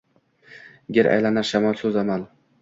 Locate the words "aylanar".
1.11-1.47